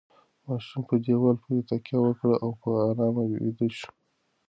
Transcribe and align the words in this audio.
ماشوم 0.45 0.81
په 0.89 0.95
دیوال 1.03 1.35
پورې 1.43 1.61
تکیه 1.69 1.99
وکړه 2.01 2.35
او 2.43 2.49
په 2.61 2.69
ارامۍ 2.89 3.29
ویده 3.41 3.67
شو. 3.77 3.89